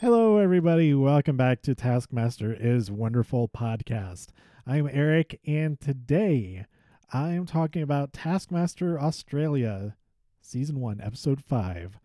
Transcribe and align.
Hello, 0.00 0.36
everybody. 0.36 0.94
Welcome 0.94 1.36
back 1.36 1.60
to 1.62 1.74
Taskmaster 1.74 2.56
is 2.56 2.88
Wonderful 2.88 3.48
podcast. 3.48 4.28
I'm 4.64 4.88
Eric, 4.88 5.40
and 5.44 5.80
today 5.80 6.66
I 7.12 7.30
am 7.30 7.46
talking 7.46 7.82
about 7.82 8.12
Taskmaster 8.12 9.00
Australia, 9.00 9.96
Season 10.40 10.78
1, 10.78 11.00
Episode 11.00 11.42
5, 11.42 11.98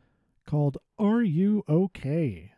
called 0.44 0.80
Are 0.98 1.22
You 1.22 1.64
OK? 1.68 2.54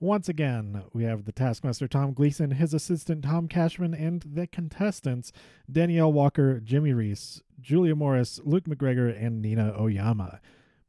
Once 0.00 0.28
again, 0.28 0.82
we 0.92 1.04
have 1.04 1.24
the 1.24 1.30
Taskmaster 1.30 1.86
Tom 1.86 2.12
Gleeson, 2.12 2.50
his 2.50 2.74
assistant 2.74 3.22
Tom 3.22 3.46
Cashman, 3.46 3.94
and 3.94 4.20
the 4.22 4.48
contestants 4.48 5.30
Danielle 5.70 6.12
Walker, 6.12 6.58
Jimmy 6.58 6.92
Rees, 6.92 7.40
Julia 7.60 7.94
Morris, 7.94 8.40
Luke 8.42 8.64
McGregor, 8.64 9.16
and 9.16 9.40
Nina 9.40 9.80
Oyama. 9.80 10.40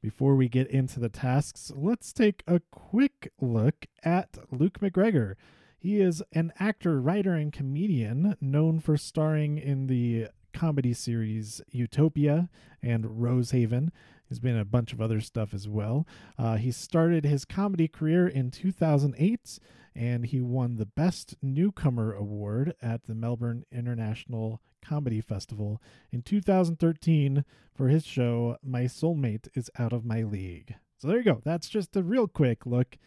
Before 0.02 0.36
we 0.36 0.48
get 0.48 0.68
into 0.68 1.00
the 1.00 1.10
tasks, 1.10 1.72
let's 1.76 2.14
take 2.14 2.44
a 2.48 2.62
quick 2.72 3.32
look 3.42 3.88
at 4.04 4.38
Luke 4.52 4.80
McGregor. 4.80 5.34
He 5.80 6.00
is 6.00 6.22
an 6.34 6.54
actor, 6.60 7.02
writer, 7.02 7.34
and 7.34 7.52
comedian 7.52 8.36
known 8.40 8.80
for 8.80 8.96
starring 8.96 9.58
in 9.58 9.88
the 9.88 10.28
comedy 10.54 10.94
series 10.94 11.62
Utopia 11.72 12.50
and 12.82 13.06
Rosehaven. 13.06 13.92
He's 14.28 14.40
been 14.40 14.56
in 14.56 14.62
a 14.62 14.66
bunch 14.66 14.94
of 14.94 15.02
other 15.02 15.22
stuff 15.22 15.54
as 15.54 15.68
well. 15.68 16.06
Uh, 16.38 16.58
he 16.58 16.72
started 16.72 17.26
his 17.26 17.46
comedy 17.46 17.88
career 17.88 18.28
in 18.28 18.52
2008 18.52 19.60
and 19.96 20.28
he 20.28 20.42
won 20.42 20.76
the 20.76 20.86
Best 20.86 21.36
Newcomer 21.42 22.14
Award 22.14 22.76
at 22.82 23.08
the 23.08 23.16
Melbourne 23.16 23.64
International 23.72 24.62
Comedy 24.80 25.22
Festival 25.22 25.82
in 26.12 26.22
2013 26.22 27.44
for 27.74 27.88
his 27.88 28.06
show 28.06 28.58
My 28.64 28.84
Soulmate 28.84 29.48
is 29.56 29.72
Out 29.80 29.94
of 29.94 30.06
My 30.06 30.22
League. 30.22 30.76
So 30.98 31.08
there 31.08 31.18
you 31.18 31.24
go. 31.24 31.42
That's 31.44 31.68
just 31.68 31.96
a 31.96 32.04
real 32.04 32.28
quick 32.28 32.66
look 32.66 32.98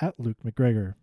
at 0.00 0.18
Luke 0.18 0.38
McGregor. 0.44 0.94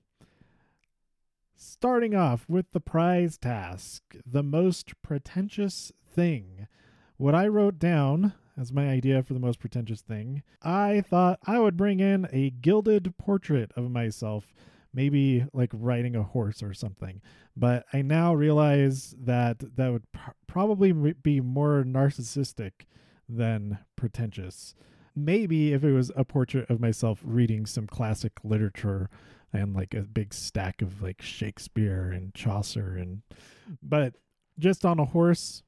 Starting 1.56 2.14
off 2.14 2.46
with 2.50 2.72
the 2.74 2.82
prize 2.82 3.38
task, 3.38 4.04
the 4.26 4.44
most 4.44 5.02
pretentious 5.02 5.94
thing. 6.14 6.68
What 7.16 7.34
I 7.34 7.48
wrote 7.48 7.80
down 7.80 8.34
as 8.58 8.72
my 8.72 8.90
idea 8.90 9.22
for 9.24 9.34
the 9.34 9.40
most 9.40 9.60
pretentious 9.60 10.02
thing, 10.02 10.44
I 10.62 11.02
thought 11.02 11.40
I 11.46 11.60
would 11.60 11.78
bring 11.78 12.00
in 12.00 12.28
a 12.32 12.50
gilded 12.50 13.18
portrait 13.18 13.72
of 13.76 13.92
myself, 13.92 14.54
maybe 14.94 15.46
like 15.54 15.72
riding 15.74 16.16
a 16.16 16.24
horse 16.24 16.64
or 16.64 16.74
something. 16.74 17.22
But 17.56 17.86
I 17.94 18.02
now 18.02 18.34
realize 18.34 19.14
that 19.20 19.76
that 19.76 19.92
would 19.92 20.12
pr- 20.12 20.32
probably 20.48 20.92
be 20.92 21.42
more 21.42 21.84
narcissistic 21.84 22.72
than 23.28 23.80
pretentious. 23.96 24.76
Maybe 25.16 25.74
if 25.74 25.84
it 25.84 25.94
was 25.94 26.12
a 26.16 26.26
portrait 26.26 26.70
of 26.70 26.80
myself 26.80 27.22
reading 27.24 27.66
some 27.66 27.88
classic 27.88 28.34
literature 28.44 29.10
and 29.54 29.74
like 29.74 29.94
a 29.94 30.02
big 30.02 30.34
stack 30.34 30.82
of 30.82 31.02
like 31.02 31.22
Shakespeare 31.22 32.12
and 32.12 32.34
Chaucer 32.34 32.98
and 32.98 33.22
but 33.82 34.16
just 34.60 34.86
on 34.86 35.00
a 35.00 35.06
horse 35.06 35.64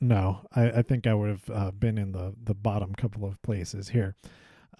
no 0.00 0.46
I, 0.54 0.70
I 0.70 0.82
think 0.82 1.06
I 1.06 1.14
would 1.14 1.30
have 1.30 1.50
uh, 1.52 1.70
been 1.70 1.98
in 1.98 2.12
the 2.12 2.34
the 2.42 2.54
bottom 2.54 2.94
couple 2.94 3.24
of 3.24 3.40
places 3.42 3.90
here 3.90 4.16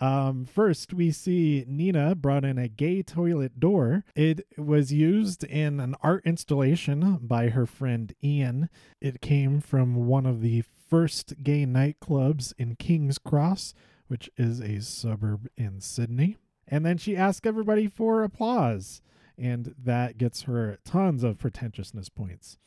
um, 0.00 0.44
first, 0.44 0.92
we 0.92 1.10
see 1.10 1.64
Nina 1.66 2.14
brought 2.14 2.44
in 2.44 2.58
a 2.58 2.68
gay 2.68 3.02
toilet 3.02 3.60
door. 3.60 4.04
It 4.14 4.46
was 4.56 4.92
used 4.92 5.44
in 5.44 5.80
an 5.80 5.94
art 6.02 6.24
installation 6.24 7.18
by 7.22 7.50
her 7.50 7.66
friend 7.66 8.14
Ian. 8.22 8.68
It 9.00 9.20
came 9.20 9.60
from 9.60 10.06
one 10.06 10.26
of 10.26 10.40
the 10.40 10.64
first 10.88 11.42
gay 11.42 11.64
nightclubs 11.64 12.52
in 12.58 12.76
King's 12.76 13.18
Cross, 13.18 13.74
which 14.08 14.30
is 14.36 14.60
a 14.60 14.80
suburb 14.80 15.48
in 15.56 15.80
Sydney. 15.80 16.38
And 16.66 16.84
then 16.84 16.98
she 16.98 17.16
asked 17.16 17.46
everybody 17.46 17.86
for 17.86 18.22
applause, 18.22 19.02
and 19.38 19.74
that 19.78 20.18
gets 20.18 20.42
her 20.42 20.78
tons 20.84 21.22
of 21.22 21.38
pretentiousness 21.38 22.08
points. 22.08 22.58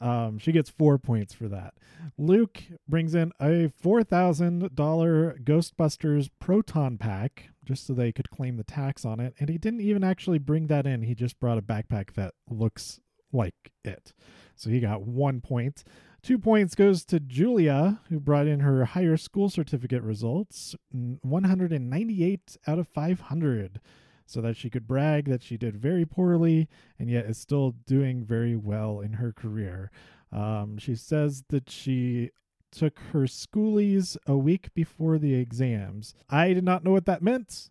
Um, 0.00 0.38
she 0.38 0.52
gets 0.52 0.70
four 0.70 0.98
points 0.98 1.34
for 1.34 1.48
that. 1.48 1.74
Luke 2.16 2.62
brings 2.88 3.14
in 3.14 3.32
a 3.40 3.70
$4,000 3.82 4.70
Ghostbusters 5.44 6.30
Proton 6.38 6.96
Pack 6.96 7.50
just 7.64 7.86
so 7.86 7.92
they 7.92 8.10
could 8.10 8.30
claim 8.30 8.56
the 8.56 8.64
tax 8.64 9.04
on 9.04 9.20
it. 9.20 9.34
And 9.38 9.48
he 9.48 9.58
didn't 9.58 9.82
even 9.82 10.02
actually 10.02 10.38
bring 10.38 10.68
that 10.68 10.86
in. 10.86 11.02
He 11.02 11.14
just 11.14 11.38
brought 11.38 11.58
a 11.58 11.62
backpack 11.62 12.14
that 12.14 12.34
looks 12.48 13.00
like 13.32 13.72
it. 13.84 14.12
So 14.56 14.70
he 14.70 14.80
got 14.80 15.02
one 15.02 15.40
point. 15.40 15.84
Two 16.22 16.38
points 16.38 16.74
goes 16.74 17.04
to 17.06 17.20
Julia, 17.20 18.00
who 18.08 18.20
brought 18.20 18.46
in 18.46 18.60
her 18.60 18.84
higher 18.84 19.16
school 19.16 19.48
certificate 19.48 20.02
results 20.02 20.74
198 20.90 22.56
out 22.66 22.78
of 22.78 22.88
500 22.88 23.80
so 24.30 24.40
that 24.40 24.56
she 24.56 24.70
could 24.70 24.86
brag 24.86 25.24
that 25.24 25.42
she 25.42 25.56
did 25.56 25.76
very 25.76 26.04
poorly 26.04 26.68
and 26.98 27.10
yet 27.10 27.26
is 27.26 27.36
still 27.36 27.72
doing 27.86 28.24
very 28.24 28.54
well 28.54 29.00
in 29.00 29.14
her 29.14 29.32
career. 29.32 29.90
Um, 30.30 30.78
she 30.78 30.94
says 30.94 31.42
that 31.48 31.68
she 31.68 32.30
took 32.70 33.00
her 33.12 33.22
schoolies 33.22 34.16
a 34.26 34.36
week 34.36 34.72
before 34.72 35.18
the 35.18 35.34
exams. 35.34 36.14
I 36.28 36.52
did 36.52 36.62
not 36.62 36.84
know 36.84 36.92
what 36.92 37.06
that 37.06 37.22
meant, 37.22 37.70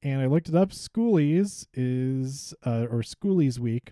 and 0.00 0.22
I 0.22 0.26
looked 0.26 0.48
it 0.48 0.54
up. 0.54 0.70
Schoolies 0.70 1.66
is, 1.74 2.54
uh, 2.64 2.86
or 2.88 3.02
Schoolies 3.02 3.58
Week 3.58 3.90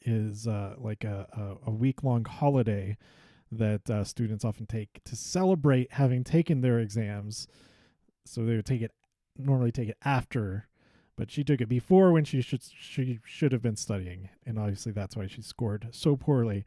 is 0.00 0.46
uh, 0.46 0.76
like 0.78 1.04
a, 1.04 1.58
a, 1.66 1.70
a 1.70 1.70
week 1.70 2.02
long 2.02 2.24
holiday 2.24 2.96
that 3.50 3.90
uh, 3.90 4.04
students 4.04 4.42
often 4.42 4.64
take 4.64 5.04
to 5.04 5.14
celebrate 5.14 5.92
having 5.92 6.24
taken 6.24 6.62
their 6.62 6.78
exams. 6.78 7.46
So 8.24 8.46
they 8.46 8.56
would 8.56 8.64
take 8.64 8.80
it 8.80 8.92
normally 9.38 9.72
take 9.72 9.88
it 9.88 9.98
after, 10.04 10.68
but 11.16 11.30
she 11.30 11.44
took 11.44 11.60
it 11.60 11.68
before 11.68 12.12
when 12.12 12.24
she 12.24 12.40
should 12.40 12.62
she 12.62 13.20
should 13.24 13.52
have 13.52 13.62
been 13.62 13.76
studying, 13.76 14.28
and 14.46 14.58
obviously 14.58 14.92
that's 14.92 15.16
why 15.16 15.26
she 15.26 15.42
scored 15.42 15.88
so 15.92 16.16
poorly. 16.16 16.64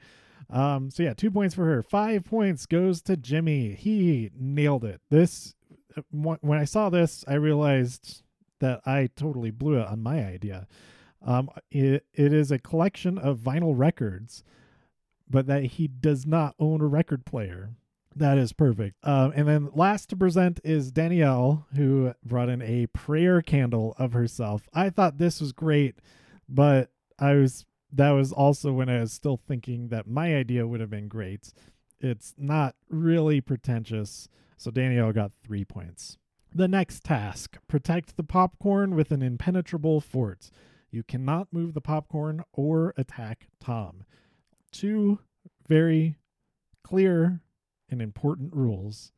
Um, 0.50 0.90
so 0.92 1.04
yeah, 1.04 1.14
two 1.14 1.32
points 1.32 1.56
for 1.56 1.66
her. 1.66 1.82
Five 1.82 2.26
points 2.26 2.66
goes 2.66 3.02
to 3.04 3.18
Jimmy. 3.18 3.74
He 3.74 4.32
nailed 4.38 4.84
it. 4.84 5.02
This 5.10 5.56
uh, 5.98 6.02
when 6.12 6.60
I 6.60 6.66
saw 6.66 6.90
this, 6.90 7.24
I 7.28 7.36
realized 7.36 8.24
that 8.60 8.82
I 8.86 9.10
totally 9.16 9.52
blew 9.52 9.80
it 9.80 9.88
on 9.88 10.02
my 10.02 10.24
idea. 10.26 10.68
Um, 11.26 11.50
it, 11.72 12.06
it 12.14 12.34
is 12.34 12.52
a 12.52 12.60
collection 12.60 13.18
of 13.18 13.40
vinyl 13.40 13.74
records, 13.76 14.44
but 15.30 15.48
that 15.48 15.64
he 15.64 15.88
does 15.88 16.26
not 16.26 16.56
own 16.60 16.82
a 16.82 16.88
record 16.88 17.26
player. 17.26 17.72
That 18.16 18.38
is 18.38 18.54
perfect. 18.54 18.96
Um, 19.04 19.34
and 19.36 19.48
then 19.48 19.70
last 19.74 20.10
to 20.10 20.16
present 20.16 20.62
is 20.64 20.92
Danielle, 20.92 21.68
who 21.76 22.14
brought 22.24 22.48
in 22.48 22.62
a 22.62 22.88
prayer 22.88 23.42
candle 23.42 23.94
of 23.98 24.14
herself. 24.14 24.70
I 24.74 24.90
thought 24.90 25.18
this 25.18 25.42
was 25.42 25.52
great, 25.52 25.96
but 26.48 26.92
I 27.20 27.34
was 27.34 27.66
that 27.92 28.12
was 28.12 28.32
also 28.32 28.74
when 28.74 28.90
I 28.90 29.00
was 29.00 29.14
still 29.14 29.38
thinking 29.38 29.90
that 29.90 30.08
my 30.08 30.36
idea 30.36 30.68
would 30.68 30.80
have 30.80 30.90
been 30.90 31.08
great. 31.08 31.54
It's 32.00 32.34
not 32.38 32.76
really 32.90 33.42
pretentious, 33.42 34.28
so 34.58 34.72
Danielle 34.72 35.14
got 35.14 35.32
three 35.44 35.66
points. 35.66 36.18
The 36.54 36.68
next 36.68 37.04
task 37.04 37.58
protect 37.68 38.16
the 38.16 38.24
popcorn 38.24 38.96
with 38.96 39.12
an 39.12 39.22
impenetrable 39.22 40.00
fort. 40.00 40.52
You 40.90 41.04
cannot 41.04 41.52
move 41.52 41.74
the 41.74 41.82
popcorn 41.82 42.44
or 42.54 42.94
attack 42.96 43.48
Tom. 43.60 44.04
Two 44.72 45.20
very 45.68 46.18
clear 46.84 47.42
and 47.90 48.02
important 48.02 48.54
rules. 48.54 49.12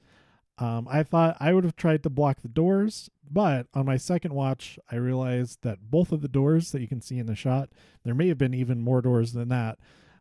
Um, 0.59 0.87
I 0.89 1.03
thought 1.03 1.37
I 1.39 1.53
would 1.53 1.63
have 1.63 1.75
tried 1.75 2.01
to 2.03 2.09
block 2.09 2.41
the 2.41 2.47
doors, 2.47 3.09
but 3.29 3.67
on 3.73 3.85
my 3.85 3.97
second 3.97 4.33
watch, 4.33 4.79
I 4.91 4.95
realized 4.95 5.59
that 5.61 5.91
both 5.91 6.11
of 6.11 6.21
the 6.21 6.27
doors 6.27 6.71
that 6.71 6.81
you 6.81 6.87
can 6.87 7.01
see 7.01 7.19
in 7.19 7.27
the 7.27 7.35
shot, 7.35 7.69
there 8.03 8.15
may 8.15 8.27
have 8.27 8.39
been 8.39 8.55
even 8.55 8.81
more 8.81 9.01
doors 9.01 9.33
than 9.33 9.49
that, 9.49 9.77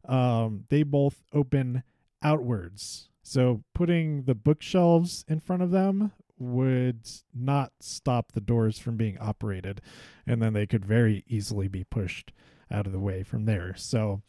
um, 0.06 0.64
they 0.68 0.82
both 0.82 1.24
open 1.32 1.82
outwards. 2.22 3.08
So 3.22 3.64
putting 3.74 4.24
the 4.24 4.34
bookshelves 4.34 5.24
in 5.26 5.40
front 5.40 5.62
of 5.62 5.70
them 5.70 6.12
would 6.38 7.08
not 7.34 7.72
stop 7.80 8.32
the 8.32 8.40
doors 8.40 8.78
from 8.78 8.96
being 8.96 9.18
operated, 9.18 9.80
and 10.26 10.42
then 10.42 10.52
they 10.52 10.66
could 10.66 10.84
very 10.84 11.24
easily 11.26 11.66
be 11.66 11.84
pushed 11.84 12.32
out 12.70 12.86
of 12.86 12.92
the 12.92 13.00
way 13.00 13.22
from 13.22 13.46
there. 13.46 13.74
So, 13.76 14.22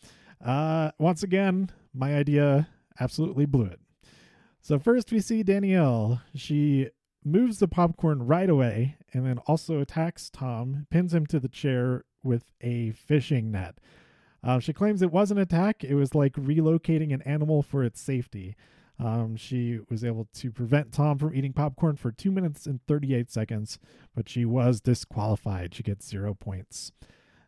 uh, 0.44 0.91
once 0.97 1.21
again, 1.21 1.69
my 1.94 2.15
idea 2.15 2.69
absolutely 3.00 3.45
blew 3.45 3.65
it. 3.65 3.80
So 4.67 4.77
first 4.77 5.13
we 5.13 5.21
see 5.21 5.43
Danielle. 5.43 6.21
She 6.35 6.89
moves 7.23 7.59
the 7.59 7.69
popcorn 7.69 8.27
right 8.27 8.49
away 8.49 8.97
and 9.13 9.25
then 9.25 9.37
also 9.47 9.79
attacks 9.79 10.29
Tom, 10.29 10.87
pins 10.91 11.13
him 11.13 11.25
to 11.27 11.39
the 11.39 11.47
chair 11.47 12.03
with 12.21 12.51
a 12.59 12.91
fishing 12.91 13.49
net. 13.49 13.77
Uh, 14.43 14.59
she 14.59 14.73
claims 14.73 15.01
it 15.01 15.13
was 15.13 15.31
an 15.31 15.37
attack. 15.37 15.85
It 15.85 15.95
was 15.95 16.13
like 16.13 16.33
relocating 16.33 17.13
an 17.13 17.21
animal 17.21 17.63
for 17.63 17.81
its 17.81 18.01
safety. 18.01 18.57
Um, 18.99 19.37
she 19.37 19.79
was 19.89 20.03
able 20.03 20.27
to 20.33 20.51
prevent 20.51 20.91
Tom 20.91 21.17
from 21.17 21.33
eating 21.33 21.53
popcorn 21.53 21.95
for 21.95 22.11
two 22.11 22.29
minutes 22.29 22.65
and 22.65 22.81
38 22.89 23.31
seconds, 23.31 23.79
but 24.13 24.27
she 24.27 24.43
was 24.43 24.81
disqualified. 24.81 25.75
She 25.75 25.83
gets 25.83 26.05
zero 26.05 26.33
points. 26.33 26.91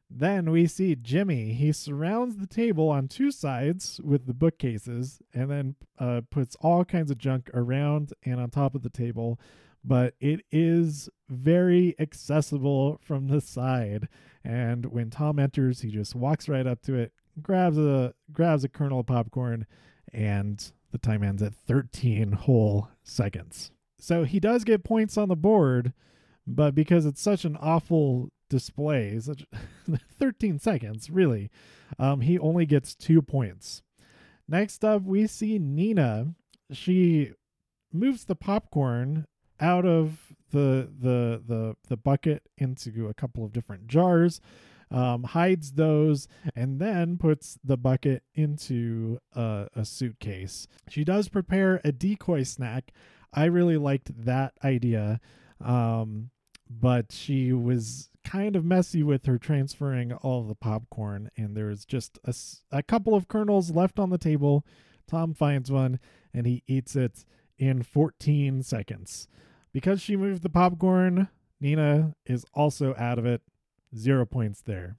Then 0.09 0.49
we 0.51 0.65
see 0.67 0.95
Jimmy. 0.95 1.53
He 1.53 1.71
surrounds 1.71 2.37
the 2.37 2.47
table 2.47 2.89
on 2.89 3.07
two 3.07 3.31
sides 3.31 4.01
with 4.03 4.25
the 4.25 4.33
bookcases 4.33 5.21
and 5.33 5.51
then 5.51 5.75
uh, 5.99 6.21
puts 6.31 6.55
all 6.61 6.83
kinds 6.83 7.11
of 7.11 7.17
junk 7.19 7.49
around 7.53 8.13
and 8.23 8.39
on 8.39 8.49
top 8.49 8.73
of 8.75 8.81
the 8.81 8.89
table. 8.89 9.39
but 9.83 10.13
it 10.19 10.41
is 10.51 11.09
very 11.29 11.95
accessible 11.99 12.99
from 13.03 13.27
the 13.27 13.41
side. 13.41 14.07
And 14.43 14.85
when 14.87 15.09
Tom 15.09 15.39
enters, 15.39 15.81
he 15.81 15.89
just 15.91 16.15
walks 16.15 16.49
right 16.49 16.67
up 16.67 16.81
to 16.83 16.95
it, 16.95 17.13
grabs 17.41 17.77
a 17.77 18.13
grabs 18.31 18.63
a 18.63 18.69
kernel 18.69 19.01
of 19.01 19.05
popcorn, 19.07 19.65
and 20.13 20.71
the 20.91 20.97
time 20.97 21.23
ends 21.23 21.41
at 21.41 21.53
13 21.53 22.33
whole 22.33 22.89
seconds. 23.03 23.71
So 23.99 24.23
he 24.23 24.39
does 24.39 24.63
get 24.63 24.83
points 24.83 25.17
on 25.17 25.29
the 25.29 25.35
board, 25.35 25.93
but 26.47 26.73
because 26.73 27.05
it's 27.05 27.21
such 27.21 27.45
an 27.45 27.57
awful 27.57 28.31
display, 28.49 29.19
such 29.19 29.45
13 30.19 30.59
seconds, 30.59 31.09
really, 31.09 31.49
um, 31.97 32.21
he 32.21 32.37
only 32.39 32.65
gets 32.65 32.95
two 32.95 33.21
points. 33.21 33.81
Next 34.47 34.83
up, 34.83 35.03
we 35.03 35.27
see 35.27 35.59
Nina. 35.59 36.33
She 36.71 37.33
moves 37.93 38.25
the 38.25 38.35
popcorn 38.35 39.25
out 39.59 39.85
of 39.85 40.33
the 40.51 40.89
the 40.99 41.41
the 41.45 41.75
the 41.87 41.97
bucket 41.97 42.43
into 42.57 43.07
a 43.07 43.13
couple 43.13 43.45
of 43.45 43.51
different 43.51 43.87
jars, 43.87 44.41
um, 44.89 45.23
hides 45.23 45.73
those, 45.73 46.27
and 46.55 46.79
then 46.79 47.17
puts 47.17 47.59
the 47.63 47.77
bucket 47.77 48.23
into 48.33 49.19
a, 49.35 49.67
a 49.75 49.85
suitcase. 49.85 50.67
She 50.89 51.03
does 51.03 51.29
prepare 51.29 51.81
a 51.83 51.91
decoy 51.91 52.43
snack. 52.43 52.91
I 53.31 53.45
really 53.45 53.77
liked 53.77 54.25
that 54.25 54.53
idea. 54.63 55.19
Um, 55.61 56.31
but 56.69 57.11
she 57.11 57.51
was 57.51 58.09
kind 58.23 58.55
of 58.55 58.65
messy 58.65 59.03
with 59.03 59.25
her 59.25 59.37
transferring 59.37 60.13
all 60.13 60.43
the 60.43 60.55
popcorn, 60.55 61.29
and 61.37 61.55
there's 61.55 61.85
just 61.85 62.19
a, 62.23 62.33
a 62.71 62.83
couple 62.83 63.15
of 63.15 63.27
kernels 63.27 63.71
left 63.71 63.99
on 63.99 64.09
the 64.09 64.17
table. 64.17 64.65
Tom 65.07 65.33
finds 65.33 65.71
one 65.71 65.99
and 66.33 66.45
he 66.45 66.63
eats 66.67 66.95
it 66.95 67.25
in 67.57 67.83
14 67.83 68.63
seconds. 68.63 69.27
Because 69.71 70.01
she 70.01 70.15
moved 70.15 70.43
the 70.43 70.49
popcorn, 70.49 71.29
Nina 71.59 72.15
is 72.25 72.45
also 72.53 72.95
out 72.97 73.19
of 73.19 73.25
it. 73.25 73.41
Zero 73.95 74.25
points 74.25 74.61
there. 74.61 74.97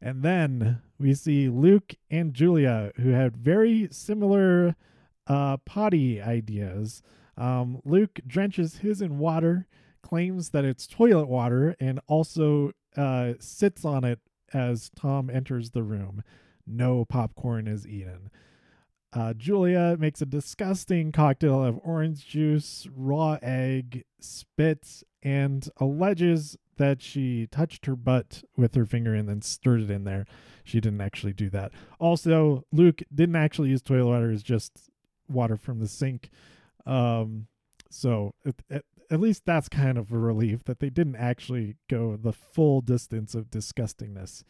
And 0.00 0.22
then 0.22 0.82
we 0.98 1.14
see 1.14 1.48
Luke 1.48 1.94
and 2.10 2.34
Julia, 2.34 2.92
who 2.96 3.10
had 3.10 3.36
very 3.36 3.88
similar 3.90 4.76
uh, 5.26 5.56
potty 5.58 6.20
ideas. 6.20 7.02
Um, 7.36 7.80
Luke 7.84 8.20
drenches 8.26 8.78
his 8.78 9.00
in 9.00 9.18
water 9.18 9.66
claims 10.04 10.50
that 10.50 10.66
it's 10.66 10.86
toilet 10.86 11.28
water 11.28 11.74
and 11.80 11.98
also 12.06 12.72
uh, 12.94 13.32
sits 13.40 13.86
on 13.86 14.04
it 14.04 14.20
as 14.52 14.90
Tom 14.94 15.30
enters 15.30 15.70
the 15.70 15.82
room. 15.82 16.22
No 16.66 17.06
popcorn 17.06 17.66
is 17.66 17.88
eaten. 17.88 18.30
Uh, 19.14 19.32
Julia 19.32 19.96
makes 19.98 20.20
a 20.20 20.26
disgusting 20.26 21.10
cocktail 21.10 21.64
of 21.64 21.80
orange 21.82 22.26
juice, 22.26 22.86
raw 22.94 23.38
egg, 23.42 24.04
spit, 24.20 25.02
and 25.22 25.68
alleges 25.78 26.58
that 26.76 27.00
she 27.00 27.46
touched 27.46 27.86
her 27.86 27.96
butt 27.96 28.42
with 28.56 28.74
her 28.74 28.84
finger 28.84 29.14
and 29.14 29.28
then 29.28 29.40
stirred 29.40 29.82
it 29.82 29.90
in 29.90 30.04
there. 30.04 30.26
She 30.64 30.80
didn't 30.80 31.00
actually 31.00 31.32
do 31.32 31.48
that. 31.50 31.72
Also, 31.98 32.64
Luke 32.72 33.02
didn't 33.14 33.36
actually 33.36 33.70
use 33.70 33.80
toilet 33.80 34.06
water; 34.06 34.30
it's 34.32 34.42
just 34.42 34.90
water 35.28 35.56
from 35.56 35.78
the 35.78 35.88
sink. 35.88 36.30
Um, 36.84 37.46
so 37.88 38.34
it, 38.44 38.56
it, 38.68 38.84
at 39.14 39.20
least 39.20 39.46
that's 39.46 39.68
kind 39.68 39.96
of 39.96 40.12
a 40.12 40.18
relief 40.18 40.64
that 40.64 40.80
they 40.80 40.90
didn't 40.90 41.16
actually 41.16 41.76
go 41.88 42.16
the 42.16 42.32
full 42.32 42.80
distance 42.80 43.34
of 43.34 43.50
disgustingness. 43.50 44.42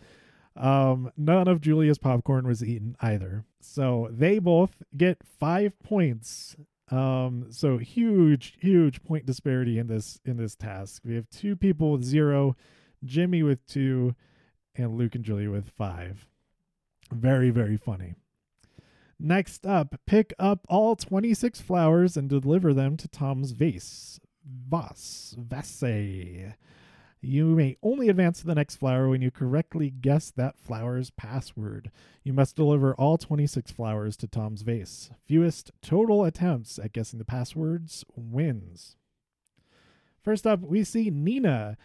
Um, 0.57 1.11
none 1.17 1.49
of 1.49 1.61
Julia's 1.61 1.99
popcorn 1.99 2.47
was 2.47 2.65
eaten 2.65 2.97
either. 3.01 3.45
So 3.61 4.09
they 4.11 4.39
both 4.39 4.83
get 4.97 5.19
five 5.23 5.79
points. 5.83 6.57
Um, 6.91 7.47
so 7.51 7.79
huge, 7.79 8.57
huge 8.61 9.03
point 9.03 9.27
disparity 9.27 9.79
in 9.79 9.87
this 9.87 10.21
in 10.25 10.37
this 10.37 10.55
task. 10.55 11.03
We 11.05 11.15
have 11.15 11.29
two 11.29 11.57
people 11.57 11.93
with 11.93 12.05
zero, 12.05 12.57
Jimmy 13.05 13.43
with 13.43 13.67
two, 13.67 14.15
and 14.75 14.97
Luke 14.97 15.15
and 15.15 15.25
Julia 15.25 15.51
with 15.51 15.69
five. 15.69 16.27
Very, 17.13 17.51
very 17.51 17.77
funny. 17.77 18.15
Next 19.19 19.67
up, 19.67 20.01
pick 20.07 20.35
up 20.39 20.67
all 20.69 20.97
26 20.97 21.61
flowers 21.61 22.17
and 22.17 22.29
deliver 22.29 22.75
them 22.75 22.97
to 22.97 23.09
Tom's 23.09 23.53
vase. 23.53 24.21
Vas, 24.45 25.35
Vase. 25.39 26.55
You 27.25 27.47
may 27.57 27.79
only 27.83 28.11
advance 28.11 28.41
to 28.41 28.47
the 28.47 28.55
next 28.55 28.77
flower 28.77 29.09
when 29.09 29.23
you 29.23 29.31
correctly 29.31 29.89
guess 29.89 30.31
that 30.33 30.59
flower's 30.59 31.09
password. 31.09 31.91
You 32.23 32.35
must 32.35 32.55
deliver 32.55 32.95
all 32.95 33.17
26 33.17 33.73
flowers 33.73 34.17
to 34.19 34.29
Tom's 34.29 34.61
vase. 34.61 35.11
Fewest 35.27 35.71
total 35.81 36.25
attempts 36.25 36.79
at 36.79 36.93
guessing 36.93 37.19
the 37.19 37.25
passwords 37.25 38.05
wins. 38.15 38.97
First 40.23 40.47
up, 40.47 40.61
we 40.61 40.85
see 40.85 41.09
Nina. 41.09 41.79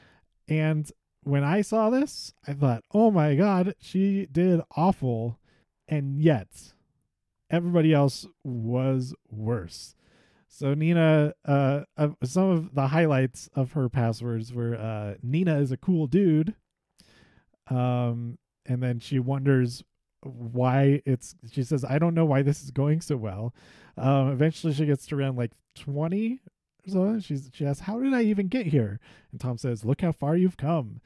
And 0.49 0.91
when 1.23 1.45
I 1.45 1.61
saw 1.61 1.89
this, 1.89 2.33
I 2.45 2.51
thought, 2.51 2.83
oh 2.93 3.09
my 3.09 3.35
God, 3.35 3.75
she 3.79 4.25
did 4.25 4.59
awful. 4.75 5.39
And 5.87 6.19
yet, 6.19 6.73
everybody 7.49 7.93
else 7.93 8.27
was 8.43 9.13
worse. 9.31 9.95
So 10.59 10.73
Nina, 10.73 11.33
uh, 11.45 11.83
uh, 11.95 12.09
some 12.25 12.49
of 12.49 12.75
the 12.75 12.87
highlights 12.87 13.49
of 13.55 13.71
her 13.71 13.87
passwords 13.87 14.51
were 14.51 14.75
uh, 14.75 15.13
Nina 15.23 15.57
is 15.57 15.71
a 15.71 15.77
cool 15.77 16.05
dude, 16.05 16.53
um, 17.69 18.37
and 18.65 18.83
then 18.83 18.99
she 18.99 19.19
wonders 19.19 19.85
why 20.21 21.01
it's. 21.05 21.33
She 21.49 21.63
says, 21.63 21.85
"I 21.85 21.97
don't 21.97 22.13
know 22.13 22.25
why 22.25 22.41
this 22.41 22.61
is 22.61 22.71
going 22.71 22.99
so 22.99 23.15
well." 23.15 23.53
Um, 23.95 24.33
eventually, 24.33 24.73
she 24.73 24.85
gets 24.85 25.07
to 25.07 25.15
around 25.15 25.37
like 25.37 25.53
twenty 25.77 26.41
or 26.85 26.91
so. 26.91 27.19
She's 27.21 27.49
she 27.53 27.65
asks, 27.65 27.83
"How 27.83 28.01
did 28.01 28.13
I 28.13 28.23
even 28.23 28.49
get 28.49 28.65
here?" 28.65 28.99
And 29.31 29.39
Tom 29.39 29.57
says, 29.57 29.85
"Look 29.85 30.01
how 30.01 30.11
far 30.11 30.35
you've 30.35 30.57
come." 30.57 30.99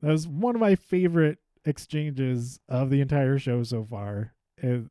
That 0.00 0.10
was 0.12 0.26
one 0.26 0.54
of 0.54 0.60
my 0.62 0.74
favorite 0.74 1.36
exchanges 1.66 2.60
of 2.66 2.88
the 2.88 3.02
entire 3.02 3.38
show 3.38 3.62
so 3.62 3.84
far. 3.84 4.32
It, 4.56 4.86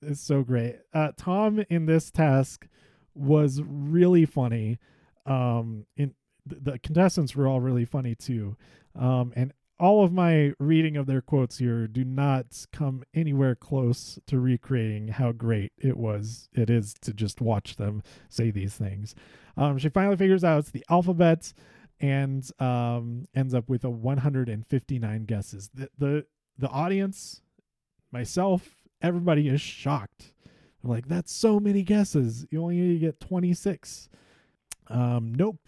it's 0.00 0.20
so 0.20 0.42
great. 0.42 0.80
Uh, 0.92 1.12
Tom 1.16 1.64
in 1.70 1.86
this 1.86 2.10
task 2.10 2.66
was 3.14 3.62
really 3.64 4.24
funny. 4.24 4.78
Um, 5.26 5.86
in 5.96 6.14
the 6.44 6.78
contestants 6.78 7.36
were 7.36 7.46
all 7.46 7.60
really 7.60 7.84
funny 7.84 8.14
too. 8.14 8.56
Um, 8.98 9.32
and 9.36 9.52
all 9.78 10.04
of 10.04 10.12
my 10.12 10.52
reading 10.58 10.96
of 10.96 11.06
their 11.06 11.20
quotes 11.20 11.58
here 11.58 11.86
do 11.86 12.04
not 12.04 12.66
come 12.72 13.02
anywhere 13.14 13.54
close 13.54 14.18
to 14.26 14.38
recreating 14.38 15.08
how 15.08 15.32
great 15.32 15.72
it 15.78 15.96
was. 15.96 16.48
It 16.52 16.70
is 16.70 16.94
to 17.02 17.12
just 17.12 17.40
watch 17.40 17.76
them 17.76 18.02
say 18.28 18.50
these 18.50 18.74
things. 18.74 19.14
Um, 19.56 19.78
she 19.78 19.88
finally 19.88 20.16
figures 20.16 20.44
out 20.44 20.60
it's 20.60 20.70
the 20.70 20.84
alphabet 20.88 21.52
and 22.00 22.48
um, 22.60 23.26
ends 23.34 23.54
up 23.54 23.68
with 23.68 23.84
a 23.84 23.90
159 23.90 25.24
guesses. 25.24 25.70
The, 25.74 25.88
the 25.98 26.26
the 26.58 26.68
audience, 26.68 27.40
myself, 28.12 28.76
everybody 29.00 29.48
is 29.48 29.60
shocked 29.60 30.32
I'm 30.82 30.90
like, 30.90 31.08
that's 31.08 31.32
so 31.32 31.60
many 31.60 31.82
guesses. 31.82 32.46
You 32.50 32.62
only 32.62 32.76
need 32.76 32.94
to 32.94 33.06
get 33.06 33.20
26. 33.20 34.08
Um, 34.88 35.34
nope. 35.34 35.60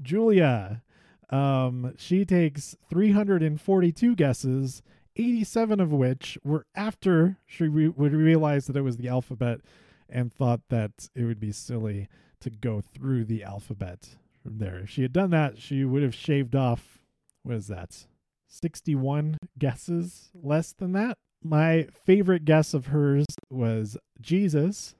Julia, 0.00 0.82
um, 1.30 1.94
she 1.96 2.24
takes 2.24 2.76
342 2.88 4.16
guesses, 4.16 4.82
87 5.16 5.80
of 5.80 5.92
which 5.92 6.38
were 6.42 6.66
after 6.74 7.38
she 7.46 7.68
re- 7.68 7.88
would 7.88 8.12
realize 8.12 8.66
that 8.66 8.76
it 8.76 8.82
was 8.82 8.96
the 8.96 9.08
alphabet 9.08 9.60
and 10.08 10.32
thought 10.32 10.60
that 10.70 11.08
it 11.14 11.24
would 11.24 11.40
be 11.40 11.52
silly 11.52 12.08
to 12.40 12.50
go 12.50 12.80
through 12.80 13.24
the 13.24 13.42
alphabet 13.44 14.16
from 14.42 14.58
there. 14.58 14.78
If 14.78 14.90
she 14.90 15.02
had 15.02 15.12
done 15.12 15.30
that, 15.30 15.58
she 15.58 15.84
would 15.84 16.02
have 16.02 16.14
shaved 16.14 16.54
off, 16.54 16.98
what 17.42 17.56
is 17.56 17.68
that, 17.68 18.06
61 18.48 19.38
guesses 19.58 20.30
less 20.34 20.72
than 20.72 20.92
that? 20.92 21.18
My 21.44 21.86
favorite 22.04 22.44
guess 22.44 22.74
of 22.74 22.86
hers 22.86 23.26
was 23.50 23.96
Jesus. 24.20 24.94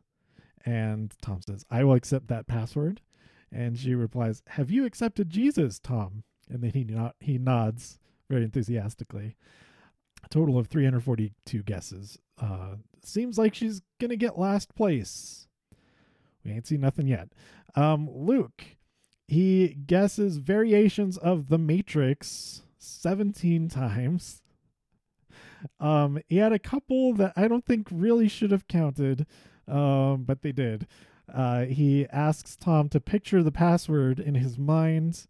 And 0.64 1.12
Tom 1.20 1.40
says, 1.42 1.64
I 1.70 1.84
will 1.84 1.94
accept 1.94 2.28
that 2.28 2.46
password. 2.46 3.00
And 3.50 3.78
she 3.78 3.94
replies, 3.94 4.42
Have 4.48 4.70
you 4.70 4.84
accepted 4.84 5.30
Jesus, 5.30 5.78
Tom? 5.78 6.24
And 6.50 6.62
then 6.62 6.72
he, 6.72 6.84
nod- 6.84 7.14
he 7.20 7.38
nods 7.38 7.98
very 8.28 8.44
enthusiastically. 8.44 9.36
A 10.24 10.28
total 10.28 10.58
of 10.58 10.66
342 10.68 11.62
guesses. 11.62 12.18
Uh, 12.40 12.76
seems 13.02 13.38
like 13.38 13.54
she's 13.54 13.82
going 14.00 14.10
to 14.10 14.16
get 14.16 14.38
last 14.38 14.74
place. 14.74 15.46
We 16.44 16.52
ain't 16.52 16.66
seen 16.66 16.80
nothing 16.80 17.06
yet. 17.06 17.28
Um, 17.74 18.08
Luke, 18.10 18.64
he 19.26 19.68
guesses 19.86 20.38
variations 20.38 21.16
of 21.16 21.48
The 21.48 21.58
Matrix 21.58 22.62
17 22.78 23.68
times. 23.68 24.42
Um, 25.80 26.20
he 26.28 26.36
had 26.36 26.52
a 26.52 26.58
couple 26.58 27.14
that 27.14 27.32
I 27.36 27.48
don't 27.48 27.64
think 27.64 27.88
really 27.90 28.28
should 28.28 28.50
have 28.50 28.68
counted, 28.68 29.26
um, 29.68 30.24
but 30.24 30.42
they 30.42 30.52
did. 30.52 30.86
Uh, 31.32 31.64
he 31.64 32.06
asks 32.08 32.56
Tom 32.56 32.88
to 32.90 33.00
picture 33.00 33.42
the 33.42 33.52
password 33.52 34.20
in 34.20 34.34
his 34.34 34.58
mind, 34.58 35.26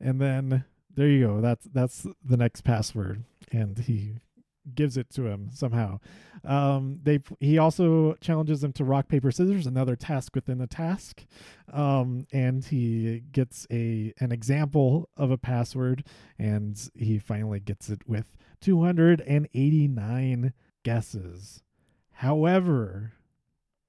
and 0.00 0.20
then 0.20 0.64
there 0.94 1.08
you 1.08 1.26
go. 1.26 1.40
That's 1.40 1.66
that's 1.72 2.06
the 2.24 2.36
next 2.36 2.62
password, 2.62 3.24
and 3.50 3.78
he 3.78 4.16
gives 4.74 4.96
it 4.96 5.10
to 5.10 5.26
him 5.26 5.50
somehow. 5.52 6.00
Um, 6.44 7.00
they 7.02 7.20
he 7.38 7.58
also 7.58 8.14
challenges 8.20 8.60
them 8.62 8.72
to 8.74 8.84
rock 8.84 9.08
paper 9.08 9.30
scissors, 9.30 9.66
another 9.66 9.96
task 9.96 10.34
within 10.34 10.58
the 10.58 10.66
task, 10.66 11.24
um, 11.72 12.26
and 12.32 12.64
he 12.64 13.24
gets 13.32 13.66
a 13.70 14.12
an 14.20 14.32
example 14.32 15.08
of 15.16 15.30
a 15.30 15.38
password, 15.38 16.04
and 16.38 16.90
he 16.94 17.18
finally 17.18 17.60
gets 17.60 17.88
it 17.90 18.00
with 18.06 18.36
289 18.60 20.52
guesses. 20.82 21.62
However, 22.12 23.12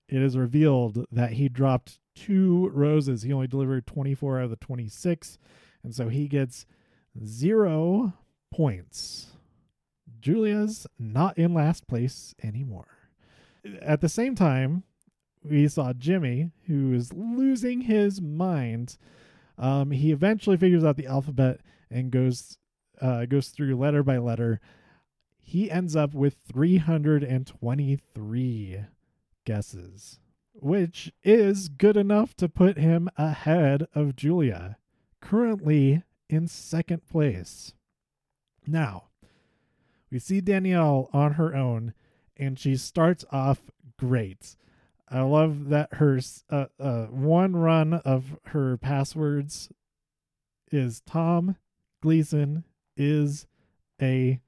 it 0.07 0.21
is 0.21 0.37
revealed 0.37 1.05
that 1.11 1.33
he 1.33 1.47
dropped 1.47 1.99
two 2.15 2.69
roses. 2.73 3.23
He 3.23 3.31
only 3.31 3.47
delivered 3.47 3.87
24 3.87 4.39
out 4.39 4.43
of 4.45 4.49
the 4.49 4.55
26, 4.57 5.37
and 5.83 5.95
so 5.95 6.09
he 6.09 6.27
gets 6.27 6.65
zero 7.25 8.13
points. 8.51 9.27
Julia's 10.21 10.87
not 10.97 11.37
in 11.37 11.53
last 11.53 11.87
place 11.87 12.33
anymore. 12.41 12.87
At 13.81 14.01
the 14.01 14.09
same 14.09 14.35
time, 14.35 14.83
we 15.43 15.67
saw 15.67 15.93
Jimmy, 15.93 16.51
who 16.67 16.93
is 16.93 17.13
losing 17.13 17.81
his 17.81 18.21
mind. 18.21 18.97
Um, 19.57 19.89
he 19.91 20.11
eventually 20.11 20.57
figures 20.57 20.83
out 20.83 20.97
the 20.97 21.07
alphabet 21.07 21.61
and 21.89 22.11
goes 22.11 22.59
uh, 23.01 23.25
goes 23.25 23.47
through 23.49 23.75
letter 23.75 24.03
by 24.03 24.19
letter. 24.19 24.61
He 25.39 25.71
ends 25.71 25.95
up 25.95 26.13
with 26.13 26.35
323 26.51 28.85
guesses, 29.43 30.19
which 30.53 31.11
is 31.23 31.67
good 31.67 31.97
enough 31.97 32.35
to 32.35 32.47
put 32.47 32.77
him 32.77 33.09
ahead 33.17 33.87
of 33.95 34.15
Julia, 34.15 34.77
currently 35.19 36.03
in 36.29 36.47
second 36.47 37.07
place. 37.07 37.73
Now, 38.67 39.05
we 40.11 40.19
see 40.19 40.41
Danielle 40.41 41.09
on 41.13 41.33
her 41.33 41.55
own, 41.55 41.93
and 42.37 42.59
she 42.59 42.75
starts 42.75 43.23
off 43.31 43.71
great. 43.97 44.55
I 45.09 45.21
love 45.21 45.69
that 45.69 45.95
her 45.95 46.19
uh, 46.49 46.65
uh, 46.79 47.05
one 47.05 47.55
run 47.55 47.93
of 47.93 48.37
her 48.47 48.77
passwords 48.77 49.69
is 50.71 51.01
Tom 51.01 51.57
Gleeson 52.01 52.63
is 52.95 53.47
a 54.01 54.39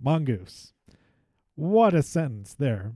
mongoose. 0.00 0.72
What 1.54 1.94
a 1.94 2.02
sentence 2.02 2.54
there. 2.54 2.92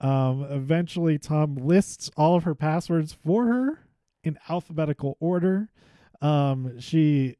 Um, 0.00 0.46
eventually, 0.50 1.18
Tom 1.18 1.54
lists 1.56 2.10
all 2.16 2.36
of 2.36 2.44
her 2.44 2.54
passwords 2.54 3.12
for 3.12 3.46
her 3.46 3.86
in 4.22 4.38
alphabetical 4.48 5.16
order. 5.20 5.70
Um, 6.20 6.80
she 6.80 7.36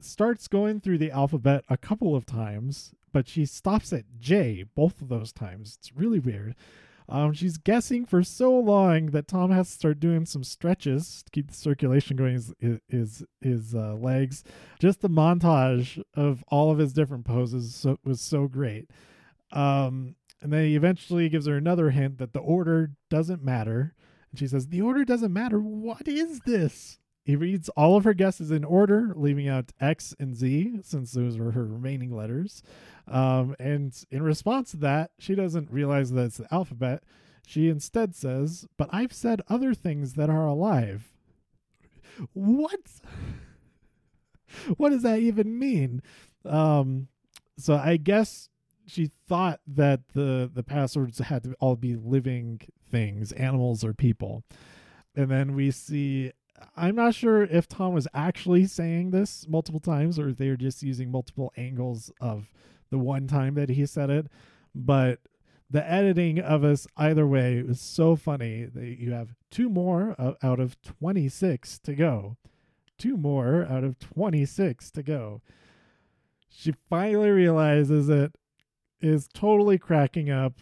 starts 0.00 0.48
going 0.48 0.80
through 0.80 0.98
the 0.98 1.10
alphabet 1.10 1.64
a 1.68 1.76
couple 1.76 2.14
of 2.14 2.26
times, 2.26 2.94
but 3.12 3.28
she 3.28 3.46
stops 3.46 3.92
at 3.92 4.04
J 4.18 4.64
both 4.74 5.00
of 5.00 5.08
those 5.08 5.32
times. 5.32 5.76
It's 5.78 5.92
really 5.94 6.18
weird. 6.18 6.54
Um, 7.08 7.32
she's 7.32 7.56
guessing 7.56 8.04
for 8.04 8.24
so 8.24 8.58
long 8.58 9.06
that 9.06 9.28
Tom 9.28 9.52
has 9.52 9.68
to 9.68 9.74
start 9.74 10.00
doing 10.00 10.26
some 10.26 10.42
stretches 10.42 11.22
to 11.22 11.30
keep 11.30 11.48
the 11.48 11.54
circulation 11.54 12.16
going 12.16 12.34
his 12.34 12.52
his, 12.88 13.24
his 13.40 13.74
uh, 13.74 13.94
legs. 13.94 14.42
Just 14.80 15.02
the 15.02 15.08
montage 15.08 16.02
of 16.14 16.42
all 16.48 16.72
of 16.72 16.78
his 16.78 16.92
different 16.92 17.24
poses 17.24 17.74
so, 17.74 17.98
was 18.04 18.20
so 18.20 18.48
great. 18.48 18.90
Um, 19.52 20.16
and 20.42 20.52
then 20.52 20.64
he 20.64 20.76
eventually 20.76 21.28
gives 21.28 21.46
her 21.46 21.56
another 21.56 21.90
hint 21.90 22.18
that 22.18 22.32
the 22.32 22.40
order 22.40 22.90
doesn't 23.08 23.42
matter. 23.42 23.94
And 24.30 24.38
she 24.38 24.48
says, 24.48 24.68
The 24.68 24.82
order 24.82 25.04
doesn't 25.04 25.32
matter. 25.32 25.60
What 25.60 26.08
is 26.08 26.40
this? 26.40 26.98
He 27.26 27.34
reads 27.34 27.68
all 27.70 27.96
of 27.96 28.04
her 28.04 28.14
guesses 28.14 28.52
in 28.52 28.62
order, 28.64 29.12
leaving 29.16 29.48
out 29.48 29.72
X 29.80 30.14
and 30.20 30.36
Z 30.36 30.78
since 30.84 31.10
those 31.10 31.36
were 31.36 31.50
her 31.50 31.64
remaining 31.64 32.16
letters. 32.16 32.62
Um, 33.08 33.56
and 33.58 33.92
in 34.12 34.22
response 34.22 34.70
to 34.70 34.76
that, 34.76 35.10
she 35.18 35.34
doesn't 35.34 35.72
realize 35.72 36.12
that 36.12 36.26
it's 36.26 36.36
the 36.36 36.54
alphabet. 36.54 37.02
She 37.44 37.68
instead 37.68 38.14
says, 38.14 38.68
But 38.76 38.90
I've 38.92 39.12
said 39.12 39.42
other 39.48 39.74
things 39.74 40.12
that 40.12 40.30
are 40.30 40.46
alive. 40.46 41.12
What? 42.32 42.80
what 44.76 44.90
does 44.90 45.02
that 45.02 45.18
even 45.18 45.58
mean? 45.58 46.02
Um, 46.44 47.08
so 47.58 47.74
I 47.74 47.96
guess 47.96 48.50
she 48.86 49.10
thought 49.26 49.58
that 49.66 50.10
the 50.14 50.48
the 50.54 50.62
passwords 50.62 51.18
had 51.18 51.42
to 51.42 51.56
all 51.58 51.74
be 51.74 51.96
living 51.96 52.60
things, 52.88 53.32
animals 53.32 53.82
or 53.82 53.92
people. 53.94 54.44
And 55.16 55.28
then 55.28 55.56
we 55.56 55.72
see 55.72 56.30
I'm 56.76 56.94
not 56.94 57.14
sure 57.14 57.42
if 57.42 57.68
Tom 57.68 57.94
was 57.94 58.08
actually 58.14 58.66
saying 58.66 59.10
this 59.10 59.46
multiple 59.48 59.80
times 59.80 60.18
or 60.18 60.32
they 60.32 60.48
were 60.48 60.56
just 60.56 60.82
using 60.82 61.10
multiple 61.10 61.52
angles 61.56 62.10
of 62.20 62.50
the 62.90 62.98
one 62.98 63.26
time 63.26 63.54
that 63.54 63.70
he 63.70 63.86
said 63.86 64.10
it. 64.10 64.26
But 64.74 65.20
the 65.70 65.88
editing 65.90 66.38
of 66.38 66.62
us 66.64 66.86
either 66.96 67.26
way 67.26 67.62
was 67.62 67.80
so 67.80 68.14
funny 68.16 68.64
that 68.64 68.98
you 68.98 69.12
have 69.12 69.34
two 69.50 69.68
more 69.68 70.14
out 70.42 70.60
of 70.60 70.80
26 70.82 71.78
to 71.80 71.94
go. 71.94 72.36
Two 72.98 73.16
more 73.16 73.66
out 73.68 73.84
of 73.84 73.98
26 73.98 74.90
to 74.92 75.02
go. 75.02 75.42
She 76.48 76.72
finally 76.88 77.30
realizes 77.30 78.08
it, 78.08 78.36
is 79.00 79.28
totally 79.28 79.78
cracking 79.78 80.30
up, 80.30 80.54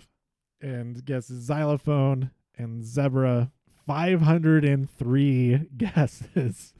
and 0.60 1.04
gets 1.04 1.28
xylophone 1.28 2.30
and 2.56 2.84
zebra 2.84 3.52
503 3.86 5.68
guesses. 5.76 6.74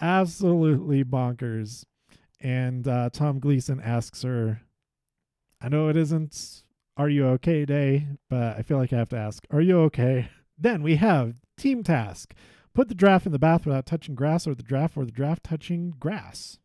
Absolutely 0.00 1.04
bonkers. 1.04 1.84
And 2.40 2.86
uh, 2.86 3.10
Tom 3.12 3.40
Gleeson 3.40 3.80
asks 3.80 4.22
her, 4.22 4.60
I 5.60 5.68
know 5.68 5.88
it 5.88 5.96
isn't 5.96 6.62
Are 6.96 7.08
You 7.08 7.26
Okay 7.28 7.64
Day, 7.64 8.06
but 8.30 8.56
I 8.56 8.62
feel 8.62 8.78
like 8.78 8.92
I 8.92 8.98
have 8.98 9.08
to 9.08 9.16
ask, 9.16 9.44
Are 9.50 9.60
you 9.60 9.80
okay? 9.80 10.30
Then 10.56 10.82
we 10.82 10.96
have 10.96 11.34
Team 11.56 11.82
Task 11.82 12.34
Put 12.78 12.86
the 12.86 12.94
draft 12.94 13.26
in 13.26 13.32
the 13.32 13.40
bath 13.40 13.66
without 13.66 13.86
touching 13.86 14.14
grass, 14.14 14.46
or 14.46 14.54
the 14.54 14.62
draft 14.62 14.96
or 14.96 15.04
the 15.04 15.10
draft 15.10 15.42
touching 15.42 15.94
grass. 15.98 16.60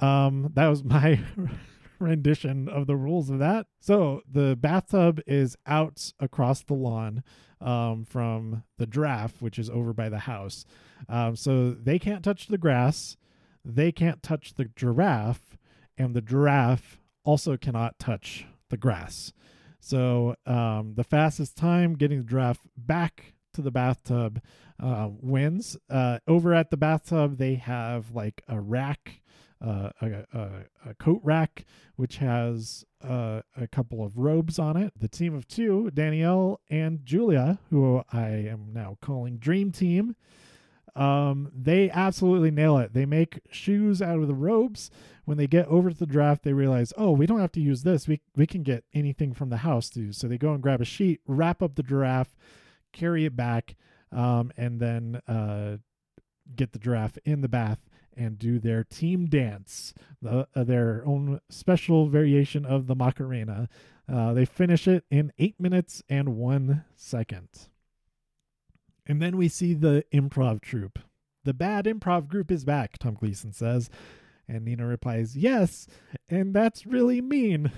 Um, 0.00 0.50
that 0.54 0.68
was 0.68 0.82
my 0.82 1.20
rendition 1.98 2.68
of 2.68 2.86
the 2.86 2.96
rules 2.96 3.30
of 3.30 3.38
that. 3.38 3.66
So 3.80 4.22
the 4.30 4.56
bathtub 4.56 5.20
is 5.26 5.56
out 5.66 6.12
across 6.20 6.62
the 6.62 6.74
lawn 6.74 7.22
um, 7.60 8.04
from 8.04 8.64
the 8.78 8.86
draft, 8.86 9.40
which 9.40 9.58
is 9.58 9.70
over 9.70 9.92
by 9.92 10.08
the 10.08 10.20
house. 10.20 10.64
Um, 11.08 11.36
so 11.36 11.70
they 11.70 11.98
can't 11.98 12.24
touch 12.24 12.46
the 12.46 12.58
grass, 12.58 13.16
they 13.64 13.92
can't 13.92 14.22
touch 14.22 14.54
the 14.54 14.66
giraffe, 14.76 15.56
and 15.96 16.14
the 16.14 16.20
giraffe 16.20 16.98
also 17.24 17.56
cannot 17.56 17.98
touch 17.98 18.46
the 18.70 18.76
grass. 18.76 19.32
So 19.80 20.36
um, 20.46 20.94
the 20.96 21.04
fastest 21.04 21.56
time 21.56 21.94
getting 21.94 22.18
the 22.18 22.24
giraffe 22.24 22.60
back 22.76 23.34
to 23.54 23.62
the 23.62 23.70
bathtub 23.70 24.40
uh, 24.82 25.08
wins. 25.20 25.76
Uh, 25.88 26.18
over 26.26 26.54
at 26.54 26.70
the 26.70 26.76
bathtub, 26.76 27.38
they 27.38 27.54
have 27.54 28.10
like 28.10 28.42
a 28.48 28.60
rack 28.60 29.20
uh, 29.64 29.90
a, 30.02 30.26
a, 30.32 30.50
a, 30.90 30.94
coat 30.94 31.20
rack 31.22 31.64
which 31.96 32.18
has 32.18 32.84
uh, 33.02 33.40
a 33.56 33.66
couple 33.66 34.04
of 34.04 34.18
robes 34.18 34.58
on 34.58 34.76
it. 34.76 34.92
The 34.98 35.08
team 35.08 35.34
of 35.34 35.48
two, 35.48 35.90
Danielle 35.92 36.60
and 36.68 37.04
Julia, 37.04 37.58
who 37.70 38.02
I 38.12 38.28
am 38.28 38.72
now 38.72 38.98
calling 39.00 39.38
Dream 39.38 39.72
Team, 39.72 40.16
um, 40.94 41.50
they 41.54 41.90
absolutely 41.90 42.50
nail 42.50 42.78
it. 42.78 42.92
They 42.92 43.06
make 43.06 43.40
shoes 43.50 44.02
out 44.02 44.18
of 44.18 44.28
the 44.28 44.34
robes. 44.34 44.90
When 45.24 45.38
they 45.38 45.46
get 45.46 45.66
over 45.68 45.90
to 45.90 45.96
the 45.96 46.06
draft, 46.06 46.44
they 46.44 46.52
realize, 46.52 46.92
oh, 46.98 47.12
we 47.12 47.26
don't 47.26 47.40
have 47.40 47.52
to 47.52 47.60
use 47.60 47.82
this. 47.82 48.06
We 48.06 48.20
we 48.36 48.46
can 48.46 48.62
get 48.62 48.84
anything 48.92 49.32
from 49.32 49.48
the 49.48 49.58
house 49.58 49.88
too. 49.88 50.12
So 50.12 50.28
they 50.28 50.38
go 50.38 50.52
and 50.52 50.62
grab 50.62 50.82
a 50.82 50.84
sheet, 50.84 51.20
wrap 51.26 51.62
up 51.62 51.74
the 51.74 51.82
giraffe, 51.82 52.36
carry 52.92 53.24
it 53.24 53.34
back, 53.34 53.76
um, 54.12 54.52
and 54.56 54.78
then 54.78 55.22
uh, 55.26 55.78
get 56.54 56.72
the 56.72 56.78
giraffe 56.78 57.16
in 57.24 57.40
the 57.40 57.48
bath 57.48 57.78
and 58.16 58.38
do 58.38 58.58
their 58.58 58.84
team 58.84 59.26
dance, 59.26 59.94
the, 60.22 60.46
uh, 60.54 60.64
their 60.64 61.02
own 61.06 61.40
special 61.48 62.08
variation 62.08 62.64
of 62.64 62.86
the 62.86 62.94
Macarena. 62.94 63.68
Uh, 64.10 64.32
they 64.34 64.44
finish 64.44 64.86
it 64.86 65.04
in 65.10 65.32
eight 65.38 65.58
minutes 65.58 66.02
and 66.08 66.36
one 66.36 66.84
second. 66.96 67.48
And 69.06 69.20
then 69.20 69.36
we 69.36 69.48
see 69.48 69.74
the 69.74 70.04
improv 70.12 70.60
troupe. 70.60 70.98
The 71.44 71.54
bad 71.54 71.84
improv 71.84 72.28
group 72.28 72.50
is 72.50 72.64
back, 72.64 72.98
Tom 72.98 73.14
Gleeson 73.14 73.52
says. 73.52 73.90
And 74.48 74.64
Nina 74.64 74.86
replies, 74.86 75.36
Yes, 75.36 75.86
and 76.28 76.54
that's 76.54 76.86
really 76.86 77.20
mean. 77.20 77.70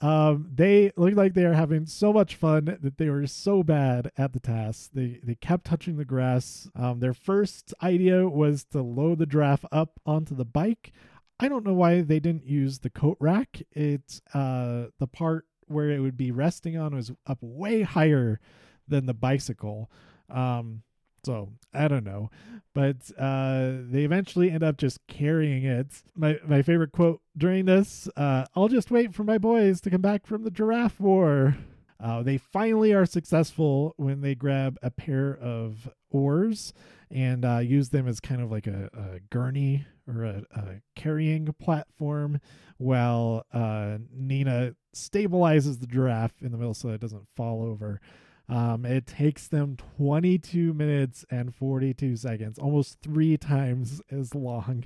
Um, 0.00 0.50
they 0.54 0.92
look 0.96 1.14
like 1.14 1.34
they 1.34 1.44
are 1.44 1.54
having 1.54 1.86
so 1.86 2.12
much 2.12 2.34
fun 2.34 2.78
that 2.80 2.98
they 2.98 3.08
were 3.08 3.26
so 3.26 3.62
bad 3.62 4.10
at 4.16 4.32
the 4.32 4.40
task. 4.40 4.90
They 4.92 5.20
they 5.22 5.34
kept 5.34 5.64
touching 5.64 5.96
the 5.96 6.04
grass. 6.04 6.68
Um, 6.74 7.00
their 7.00 7.14
first 7.14 7.74
idea 7.82 8.28
was 8.28 8.64
to 8.72 8.82
load 8.82 9.18
the 9.18 9.26
giraffe 9.26 9.64
up 9.72 10.00
onto 10.06 10.34
the 10.34 10.44
bike. 10.44 10.92
I 11.40 11.48
don't 11.48 11.64
know 11.64 11.74
why 11.74 12.00
they 12.02 12.20
didn't 12.20 12.46
use 12.46 12.80
the 12.80 12.90
coat 12.90 13.16
rack. 13.20 13.62
It's 13.72 14.20
uh, 14.34 14.86
the 14.98 15.06
part 15.06 15.46
where 15.66 15.90
it 15.90 16.00
would 16.00 16.16
be 16.16 16.30
resting 16.30 16.76
on 16.76 16.94
was 16.94 17.12
up 17.26 17.38
way 17.40 17.82
higher 17.82 18.40
than 18.88 19.06
the 19.06 19.14
bicycle. 19.14 19.90
Um, 20.30 20.82
So 21.24 21.50
I 21.74 21.88
don't 21.88 22.04
know, 22.04 22.30
but 22.74 22.96
uh, 23.18 23.72
they 23.90 24.04
eventually 24.04 24.50
end 24.50 24.62
up 24.62 24.76
just 24.76 25.06
carrying 25.06 25.64
it. 25.64 26.02
My 26.16 26.38
my 26.46 26.62
favorite 26.62 26.92
quote 26.92 27.20
during 27.36 27.64
this: 27.64 28.08
uh, 28.16 28.46
"I'll 28.54 28.68
just 28.68 28.90
wait 28.90 29.14
for 29.14 29.24
my 29.24 29.38
boys 29.38 29.80
to 29.82 29.90
come 29.90 30.00
back 30.00 30.26
from 30.26 30.44
the 30.44 30.50
giraffe 30.50 31.00
war." 31.00 31.56
Uh, 32.00 32.22
they 32.22 32.38
finally 32.38 32.92
are 32.92 33.04
successful 33.04 33.92
when 33.96 34.20
they 34.20 34.34
grab 34.34 34.78
a 34.82 34.90
pair 34.90 35.36
of 35.36 35.90
oars 36.10 36.72
and 37.10 37.44
uh, 37.44 37.58
use 37.58 37.88
them 37.88 38.06
as 38.06 38.20
kind 38.20 38.40
of 38.40 38.50
like 38.52 38.66
a, 38.66 38.88
a 38.94 39.20
gurney 39.30 39.84
or 40.06 40.24
a, 40.24 40.42
a, 40.54 40.64
carrying 40.94 41.52
platform 41.58 42.40
while 42.76 43.44
uh, 43.52 43.98
Nina 44.12 44.74
stabilizes 44.94 45.80
the 45.80 45.86
giraffe 45.86 46.40
in 46.40 46.52
the 46.52 46.58
middle 46.58 46.74
so 46.74 46.90
it 46.90 47.00
doesn't 47.00 47.26
fall 47.36 47.62
over. 47.62 48.00
Um, 48.48 48.86
it 48.86 49.06
takes 49.06 49.46
them 49.46 49.76
22 49.96 50.72
minutes 50.72 51.24
and 51.30 51.54
42 51.54 52.16
seconds, 52.16 52.58
almost 52.58 52.98
three 53.02 53.36
times 53.36 54.00
as 54.10 54.34
long 54.34 54.84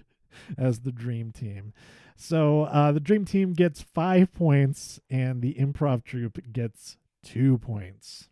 as 0.58 0.80
the 0.80 0.92
Dream 0.92 1.30
Team. 1.30 1.72
So 2.16 2.62
uh, 2.64 2.92
the 2.92 3.00
Dream 3.00 3.24
Team 3.24 3.52
gets 3.52 3.82
five 3.82 4.32
points, 4.32 5.00
and 5.10 5.42
the 5.42 5.54
improv 5.54 6.04
troupe 6.04 6.52
gets 6.52 6.96
two 7.22 7.58
points. 7.58 8.28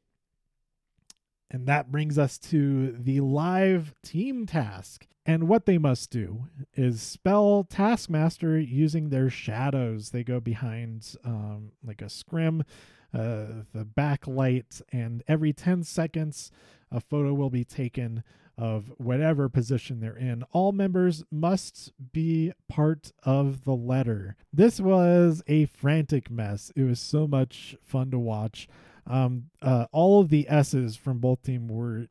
And 1.51 1.67
that 1.67 1.91
brings 1.91 2.17
us 2.19 2.39
to 2.39 2.93
the 2.93 3.21
live 3.21 3.95
team 4.05 4.47
task. 4.47 5.07
And 5.27 5.49
what 5.49 5.67
they 5.67 5.79
must 5.79 6.11
do 6.11 6.47
is 6.75 7.03
spell 7.03 7.67
Taskmaster 7.69 8.59
using 8.59 9.11
their 9.11 9.29
shadows. 9.29 10.11
They 10.11 10.25
go 10.25 10.41
behind 10.41 11.17
um, 11.25 11.73
like 11.85 12.03
a 12.03 12.09
scrim, 12.09 12.65
uh, 13.13 13.65
the 13.73 13.85
backlight, 13.85 14.83
and 14.93 15.23
every 15.27 15.53
10 15.53 15.85
seconds, 15.85 16.51
a 16.91 17.01
photo 17.01 17.35
will 17.35 17.51
be 17.51 17.65
taken 17.65 18.23
of 18.61 18.93
whatever 18.99 19.49
position 19.49 20.01
they're 20.01 20.17
in. 20.17 20.43
All 20.53 20.73
members 20.73 21.25
must 21.31 21.93
be 22.13 22.53
part 22.69 23.11
of 23.23 23.65
the 23.65 23.75
letter. 23.75 24.37
This 24.53 24.81
was 24.81 25.43
a 25.47 25.65
frantic 25.65 26.31
mess. 26.31 26.71
It 26.77 26.83
was 26.83 27.01
so 27.01 27.27
much 27.27 27.75
fun 27.83 28.11
to 28.11 28.19
watch. 28.19 28.69
Um, 29.07 29.47
uh, 29.63 29.87
all 29.93 30.21
of 30.21 30.29
the 30.29 30.47
S's 30.49 30.95
from 30.95 31.19
both 31.19 31.43
teams 31.43 31.71
were 31.71 32.09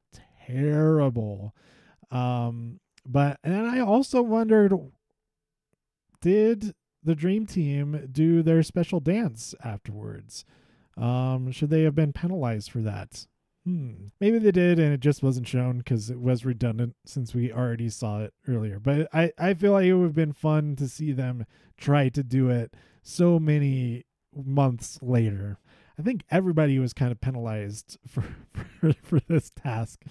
terrible. 0.48 1.54
Um, 2.10 2.80
but 3.06 3.40
and 3.44 3.68
I 3.68 3.80
also 3.80 4.22
wondered, 4.24 4.74
did 6.20 6.74
the 7.04 7.16
Dream 7.16 7.46
Team 7.46 8.10
do 8.12 8.42
their 8.42 8.64
special 8.64 9.00
dance 9.00 9.54
afterwards? 9.64 10.46
Um, 11.00 11.52
should 11.52 11.70
they 11.70 11.84
have 11.84 11.96
been 11.96 12.14
penalized 12.14 12.72
for 12.72 12.82
that? 12.82 13.26
Hmm. 13.66 14.08
Maybe 14.20 14.40
they 14.40 14.52
did, 14.52 14.80
and 14.80 14.94
it 14.94 15.00
just 15.00 15.22
wasn't 15.22 15.48
shown 15.48 15.80
because 15.80 16.10
it 16.10 16.20
was 16.20 16.46
redundant 16.46 16.96
since 17.06 17.34
we 17.34 17.52
already 17.52 17.90
saw 17.90 18.22
it 18.22 18.34
earlier. 18.48 18.80
But 18.80 19.08
I, 19.14 19.32
I 19.38 19.54
feel 19.54 19.74
like 19.74 19.86
it 19.86 19.94
would 19.94 20.06
have 20.06 20.16
been 20.16 20.34
fun 20.34 20.76
to 20.78 20.88
see 20.88 21.12
them 21.12 21.46
try 21.78 22.10
to 22.10 22.24
do 22.24 22.50
it 22.50 22.74
so 23.04 23.40
many 23.40 24.06
months 24.36 25.00
later. 25.02 25.58
I 25.98 26.02
think 26.02 26.24
everybody 26.32 26.80
was 26.80 26.94
kind 26.94 27.12
of 27.12 27.20
penalized 27.20 27.98
for 28.08 28.24
for, 28.54 28.94
for 29.04 29.20
this 29.28 29.52
task. 29.52 30.04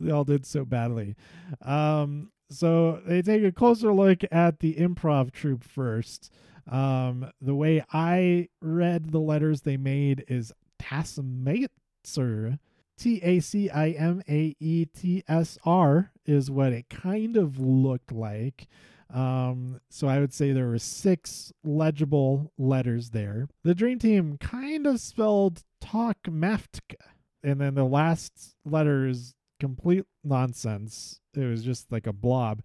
They 0.00 0.10
all 0.10 0.24
did 0.24 0.44
so 0.44 0.64
badly. 0.64 1.14
Um, 1.62 2.32
so 2.50 3.00
they 3.06 3.22
take 3.22 3.44
a 3.44 3.52
closer 3.52 3.92
look 3.92 4.22
at 4.30 4.60
the 4.60 4.74
improv 4.74 5.32
troupe 5.32 5.64
first. 5.64 6.32
Um, 6.70 7.30
the 7.40 7.54
way 7.54 7.84
I 7.92 8.48
read 8.60 9.12
the 9.12 9.20
letters 9.20 9.62
they 9.62 9.76
made 9.76 10.24
is 10.28 10.52
Tacimaetsr. 10.80 12.58
T 12.98 13.20
A 13.22 13.40
C 13.40 13.68
I 13.68 13.90
M 13.90 14.22
A 14.28 14.56
E 14.58 14.86
T 14.86 15.22
S 15.28 15.58
R 15.64 16.12
is 16.24 16.50
what 16.50 16.72
it 16.72 16.88
kind 16.88 17.36
of 17.36 17.58
looked 17.58 18.10
like. 18.10 18.68
Um, 19.12 19.80
so 19.90 20.08
I 20.08 20.18
would 20.18 20.32
say 20.32 20.52
there 20.52 20.66
were 20.66 20.78
six 20.78 21.52
legible 21.62 22.52
letters 22.58 23.10
there. 23.10 23.48
The 23.62 23.74
Dream 23.74 23.98
Team 23.98 24.38
kind 24.38 24.86
of 24.86 25.00
spelled 25.00 25.62
talk 25.80 26.16
meftka, 26.24 26.96
and 27.42 27.60
then 27.60 27.74
the 27.74 27.84
last 27.84 28.56
letter 28.64 29.06
is 29.06 29.34
complete 29.60 30.04
nonsense. 30.24 31.20
It 31.34 31.44
was 31.44 31.62
just 31.62 31.92
like 31.92 32.06
a 32.06 32.12
blob. 32.12 32.62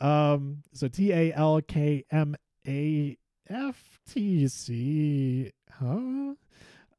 Um, 0.00 0.62
so 0.72 0.88
T 0.88 1.12
A 1.12 1.32
L 1.32 1.60
K 1.60 2.04
M 2.10 2.36
A 2.66 3.18
F 3.52 4.00
T 4.08 4.48
C, 4.48 5.52
huh? 5.70 6.34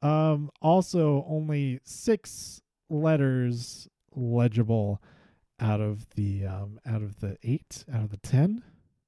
Um, 0.02 0.50
also 0.60 1.24
only 1.28 1.80
six 1.84 2.60
letters 2.88 3.88
legible 4.14 5.02
out 5.58 5.80
of 5.80 6.06
the 6.14 6.44
um 6.46 6.78
out 6.86 7.02
of 7.02 7.20
the 7.20 7.36
eight 7.42 7.84
out 7.92 8.02
of 8.02 8.10
the 8.10 8.16
ten 8.18 8.62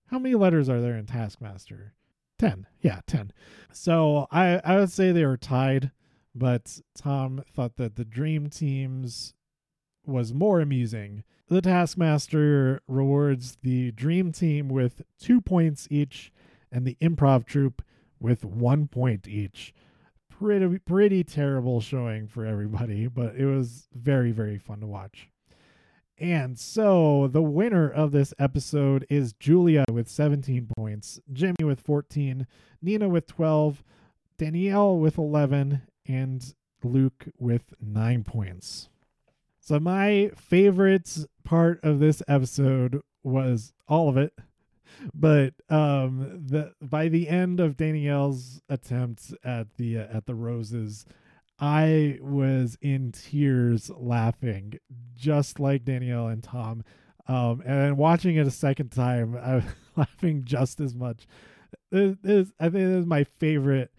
how 0.07 0.19
many 0.19 0.35
letters 0.35 0.69
are 0.69 0.81
there 0.81 0.97
in 0.97 1.07
Taskmaster? 1.07 1.95
10. 2.39 2.67
Yeah, 2.81 3.01
10. 3.07 3.33
So 3.73 4.27
I, 4.31 4.61
I 4.65 4.79
would 4.79 4.93
say 4.93 5.11
they 5.11 5.27
were 5.27 5.37
tied, 5.37 5.91
but 6.35 6.81
Tom 6.97 7.43
thought 7.53 7.77
that 7.77 7.97
the 7.97 8.05
Dream 8.05 8.49
Teams 8.49 9.35
was 10.05 10.33
more 10.33 10.61
amusing. 10.61 11.25
The 11.49 11.61
Taskmaster 11.61 12.81
rewards 12.87 13.59
the 13.63 13.91
Dream 13.93 14.33
Team 14.33 14.69
with 14.69 15.03
two 15.19 15.41
points 15.41 15.89
each 15.91 16.33
and 16.71 16.87
the 16.87 16.97
Improv 17.01 17.47
Troupe 17.47 17.83
with 18.21 18.45
one 18.45 18.89
point 18.89 19.27
each. 19.29 19.75
Pretty, 20.29 20.79
pretty 20.81 21.25
terrible 21.25 21.81
showing 21.81 22.29
for 22.29 22.45
everybody, 22.45 23.07
but 23.07 23.37
it 23.37 23.47
was 23.47 23.89
very, 23.95 24.33
very 24.33 24.59
fun 24.59 24.81
to 24.81 24.87
watch. 24.87 25.31
And 26.19 26.59
so 26.59 27.29
the 27.29 27.43
winner 27.43 27.91
of 27.91 28.13
this 28.13 28.33
episode 28.39 29.07
is 29.11 29.35
Julia 29.35 29.85
with 29.91 30.09
17 30.09 30.69
points, 30.77 31.21
Jimmy 31.33 31.63
with 31.63 31.81
14, 31.81 32.47
Nina 32.81 33.09
with 33.09 33.27
12, 33.27 33.83
Danielle 34.39 34.99
with 34.99 35.19
11, 35.19 35.83
and 36.07 36.55
Luke 36.83 37.29
with 37.39 37.75
9 37.81 38.25
points. 38.25 38.89
So 39.61 39.79
my 39.81 40.31
favorite 40.37 41.27
part 41.45 41.81
of 41.83 41.99
this 41.99 42.23
episode 42.29 43.03
was 43.23 43.73
all 43.89 44.09
of 44.09 44.17
it. 44.17 44.33
But 45.14 45.55
um 45.68 46.44
the 46.46 46.72
by 46.81 47.09
the 47.09 47.29
end 47.29 47.61
of 47.61 47.77
Danielle's 47.77 48.61
attempt 48.68 49.35
at 49.44 49.77
the 49.77 49.99
uh, 49.99 50.07
at 50.16 50.27
the 50.27 50.35
roses, 50.35 51.05
I 51.59 52.18
was 52.20 52.77
in 52.83 53.12
tears 53.12 53.90
laughing, 53.96 54.75
just 55.14 55.59
like 55.59 55.85
Danielle 55.85 56.29
and 56.29 56.42
Tom. 56.42 56.85
Um, 57.29 57.62
and 57.64 57.81
then 57.81 57.96
watching 57.96 58.37
it 58.37 58.46
a 58.46 58.51
second 58.53 58.90
time, 58.90 59.37
I 59.37 59.57
was 59.57 59.64
laughing 59.96 60.44
just 60.44 60.81
as 60.81 60.94
much. 60.94 61.27
This, 61.90 62.16
this, 62.22 62.53
I 62.61 62.64
think 62.64 62.75
this 62.75 63.01
is 63.01 63.07
my 63.07 63.25
favorite, 63.25 63.90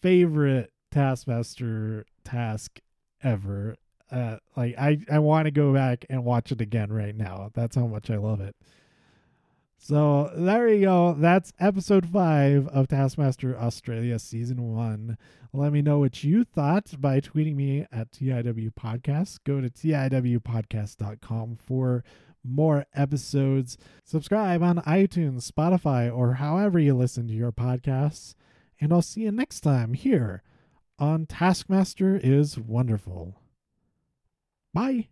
favorite 0.00 0.72
Taskmaster 0.90 2.06
task 2.24 2.80
ever. 3.22 3.76
Uh, 4.10 4.38
like 4.56 4.76
I, 4.78 4.98
I 5.10 5.18
want 5.18 5.46
to 5.46 5.50
go 5.50 5.74
back 5.74 6.06
and 6.08 6.24
watch 6.24 6.50
it 6.50 6.60
again 6.62 6.90
right 6.90 7.14
now. 7.14 7.50
That's 7.54 7.76
how 7.76 7.86
much 7.86 8.10
I 8.10 8.16
love 8.16 8.40
it. 8.40 8.56
So 9.80 10.30
there 10.34 10.68
you 10.68 10.82
go. 10.82 11.14
That's 11.16 11.52
episode 11.60 12.08
five 12.08 12.66
of 12.68 12.88
Taskmaster 12.88 13.56
Australia 13.56 14.18
season 14.18 14.74
one. 14.74 15.16
Let 15.52 15.72
me 15.72 15.82
know 15.82 16.00
what 16.00 16.24
you 16.24 16.44
thought 16.44 17.00
by 17.00 17.20
tweeting 17.20 17.54
me 17.54 17.86
at 17.90 18.10
TIW 18.10 18.74
Podcast. 18.74 19.38
Go 19.44 19.60
to 19.60 19.70
TIWpodcast.com 19.70 21.56
for 21.64 22.04
more 22.44 22.86
episodes. 22.94 23.78
Subscribe 24.04 24.62
on 24.62 24.78
iTunes, 24.78 25.50
Spotify, 25.50 26.14
or 26.14 26.34
however 26.34 26.78
you 26.78 26.94
listen 26.94 27.28
to 27.28 27.34
your 27.34 27.52
podcasts. 27.52 28.34
And 28.80 28.92
I'll 28.92 29.00
see 29.00 29.22
you 29.22 29.32
next 29.32 29.60
time 29.60 29.94
here 29.94 30.42
on 30.98 31.24
Taskmaster 31.24 32.20
is 32.22 32.58
Wonderful. 32.58 33.36
Bye. 34.74 35.08